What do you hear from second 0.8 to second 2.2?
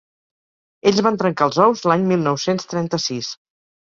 Ells van trencar els ous l'any